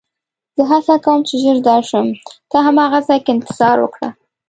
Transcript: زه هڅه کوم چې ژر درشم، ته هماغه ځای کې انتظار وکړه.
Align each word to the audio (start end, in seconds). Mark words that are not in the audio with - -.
زه 0.55 0.63
هڅه 0.71 0.95
کوم 1.05 1.19
چې 1.27 1.35
ژر 1.43 1.57
درشم، 1.67 2.07
ته 2.49 2.57
هماغه 2.67 2.99
ځای 3.07 3.19
کې 3.23 3.31
انتظار 3.33 3.77
وکړه. 3.81 4.09